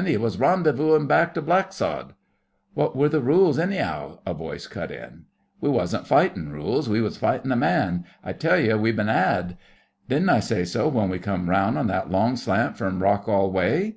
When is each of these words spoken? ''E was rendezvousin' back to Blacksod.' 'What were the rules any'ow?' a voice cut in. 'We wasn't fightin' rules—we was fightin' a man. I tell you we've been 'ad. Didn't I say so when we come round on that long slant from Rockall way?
''E 0.00 0.16
was 0.16 0.38
rendezvousin' 0.38 1.06
back 1.06 1.34
to 1.34 1.42
Blacksod.' 1.42 2.14
'What 2.72 2.96
were 2.96 3.10
the 3.10 3.20
rules 3.20 3.58
any'ow?' 3.58 4.22
a 4.24 4.32
voice 4.32 4.66
cut 4.66 4.90
in. 4.90 5.26
'We 5.60 5.68
wasn't 5.68 6.06
fightin' 6.06 6.50
rules—we 6.50 7.02
was 7.02 7.18
fightin' 7.18 7.52
a 7.52 7.56
man. 7.56 8.06
I 8.24 8.32
tell 8.32 8.58
you 8.58 8.78
we've 8.78 8.96
been 8.96 9.10
'ad. 9.10 9.58
Didn't 10.08 10.30
I 10.30 10.40
say 10.40 10.64
so 10.64 10.88
when 10.88 11.10
we 11.10 11.18
come 11.18 11.50
round 11.50 11.76
on 11.76 11.86
that 11.88 12.10
long 12.10 12.36
slant 12.36 12.78
from 12.78 13.02
Rockall 13.02 13.52
way? 13.52 13.96